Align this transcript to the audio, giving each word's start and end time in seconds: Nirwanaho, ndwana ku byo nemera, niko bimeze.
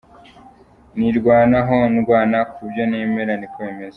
Nirwanaho, 0.97 1.77
ndwana 1.95 2.37
ku 2.51 2.61
byo 2.69 2.83
nemera, 2.89 3.33
niko 3.37 3.59
bimeze. 3.67 3.89